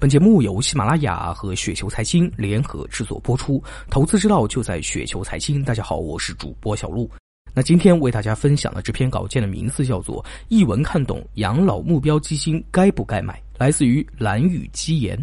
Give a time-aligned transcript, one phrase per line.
[0.00, 5.62] 本节目由喜马拉雅和雪球财经联合制作播出，投资之道就在雪球财经。
[5.62, 7.08] 大家好，我是主播小璐。
[7.52, 15.22] 那今天为大家分享的这篇稿件的名字叫做《一文看懂养老目标基金该不该买》，来自于蓝宇基言。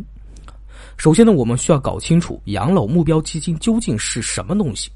[0.95, 4.91] 首先呢，我们需要搞清楚养老目标基金究竟是什么东西。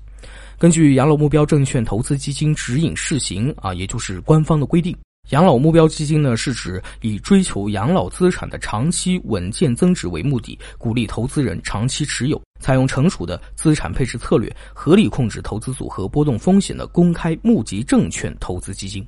[0.60, 4.96] 根据养老目标证券投资基金指引试行啊，也就是官方的规定。
[5.30, 19.06] 养老目标基金呢，是指以追求养老资产的长期稳健增值为目的，鼓励投资人长期持有，采用成熟的资产配置策略，合理控制投资组合波动风险的公开募集证券投资基金。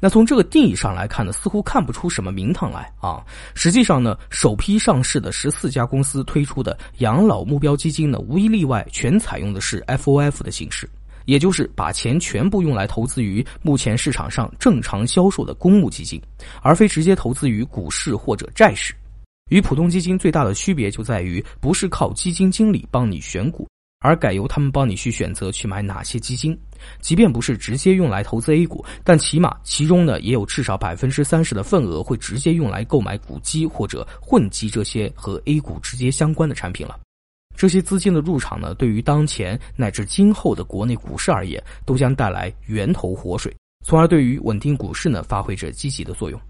[0.00, 3.22] 那从这个定义上来看呢，似乎看不出什么名堂来啊。
[3.54, 10.88] 实际上呢，首批上市的十四家公司推出的养老目标基金呢，无一例外全采用的是 FOF 的形式。
[11.28, 16.18] 也就是把钱全部用来投资于目前市场上正常销售的公募基金，
[16.62, 18.94] 而非直接投资于股市或者债市。
[19.50, 23.68] 与普通基金最大的区别就在于，不是靠基金经理帮你选股，
[24.00, 26.58] 而改由他们帮你去选择去买哪些基金。
[27.02, 36.98] 即便不是直接用来投资 A 股，但起码其中呢也有至少百分之三十的份额会直接用来购买股基或者混基这些和 A 股直接相关的产品了。
[37.58, 43.52] 这些资金的入场呢，对于当前乃至今后的国内股市而言，都将带来源头活水，
[43.84, 46.40] 从而对于稳定股市呢发挥着积极的作用。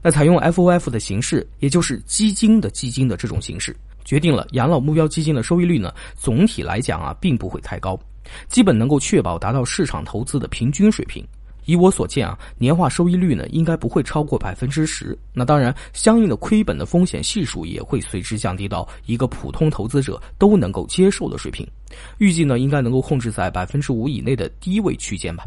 [0.00, 7.98] 那采用 FOF 的形式，也就是基金的基金的这种形式，决定了养老目标基金的收益率呢，总体来讲啊，并不会太高，
[8.48, 11.26] 基本能够确保达到市场投资的平均水平。
[11.64, 15.16] 以我所见啊，年化收益率呢应该不会超过百分之十。
[15.32, 21.66] 那当然，相应的亏本的风险系数也会随之降低到一个普通投资者都能够接受的水平。
[22.18, 25.44] 预计呢应该能够控制在百分之五以内的低位区间吧。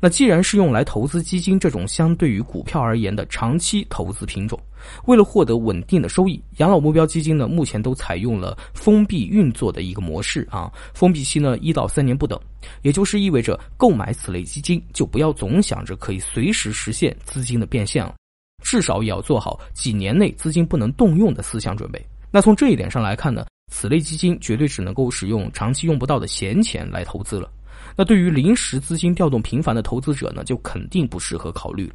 [0.00, 4.58] 那既然是用来投资基金这种相对于股票而言的长期投资品种，
[5.06, 12.38] 为了获得稳定的收益，养老目标基金呢目前都采用了封闭运作的一个模式啊，封闭期呢一到三年不等，
[12.82, 18.14] 也就是意味着购买此类基金就不要总想着可以随时实现资金的变现了，
[18.62, 22.04] 至少也要做好几年内资金不能动用的思想准备。
[22.30, 27.48] 那从这一点上来看呢，此类基金绝对只能够使用长期用不到的闲钱来投资了。
[27.96, 31.90] 那对于临时资金调动频繁的投资者呢，就肯定不适合考虑。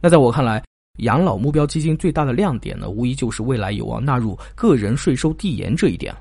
[0.00, 0.62] 那在我看来，
[0.98, 6.14] 养老目标基金最大的亮点呢，无疑就是未来有望纳入个人税收递延这一点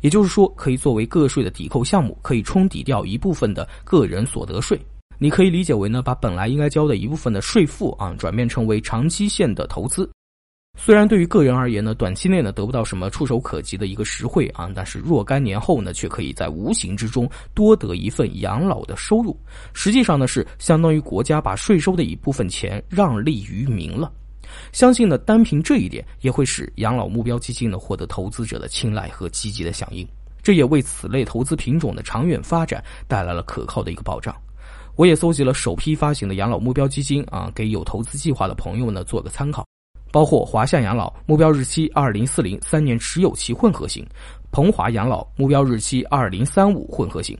[0.00, 4.78] 也就是说，可以作为个税的抵扣项目，可以冲抵掉一部分的个人所得税。
[5.18, 10.10] 你可以理解为呢，把本来应该交的一部分的税负啊，转变成为长期限的投资。
[10.78, 19.36] 虽然对于个人而言呢，短期内呢得不到什么触手可及的一个实惠啊，但是若干年后呢，却可以在无形之中多得一份养老的收入。
[19.72, 24.12] 实际上呢，是相当于国家把税收的一部分钱让利于民了。
[24.70, 30.06] 相信呢，单凭这一点，也会使养老目标基金呢获得投资者的青睐和积极的响应。
[30.40, 34.32] 这也为此类投资品种的长远发展带来了可靠的一个保障。
[34.94, 39.66] 我也搜集了首批发行的养老目标基金啊，给有投资计划的朋友呢做个参考。
[40.10, 44.06] 包括华夏养老目标日期二零四零三年持有期混合型，
[44.50, 47.36] 鹏华养老目标日期二零三五混合型，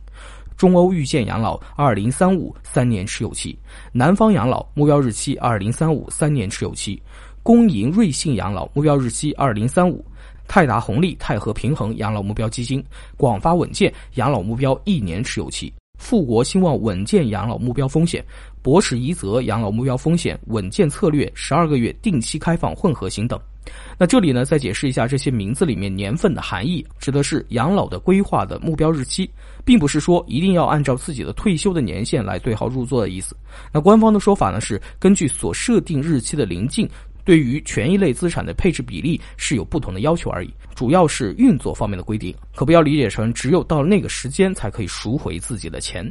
[0.56, 3.59] 中欧遇见养老二零三五三年持有期，
[3.93, 7.00] 南方养老目标日期二零三五三年持有期，
[7.43, 10.05] 工银瑞信养老目标日期二零三五，
[10.49, 12.84] 泰达红利泰和平衡养老目标基金，
[13.16, 15.72] 广发稳健养老目标一年持有期。
[15.97, 18.25] 富国兴旺稳健养老目标风险，
[18.62, 23.41] 博士宜泽养老目标风险稳健策略十二个月定期开放混合型等。
[23.99, 29.29] 那这里呢，再解释一下这些名字里面年份的含义，指的是养老的规划的目标日期，
[29.65, 33.37] 并不是说一定要按照自己的退休的年限来对号入座的意思。
[33.73, 36.89] 那官方的说法呢，是根据所设定日期的临近。
[37.26, 46.10] 对于权益类资产的配置比例是有不同的要求而已，主要是运作方面的规定，可不要理解成只有到那个时间才可以赎回自己的钱。